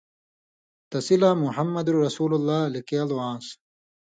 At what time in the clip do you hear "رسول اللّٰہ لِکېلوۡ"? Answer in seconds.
2.05-3.19